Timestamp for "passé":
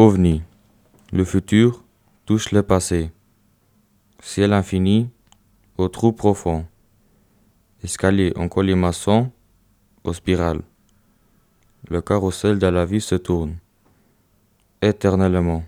2.62-3.10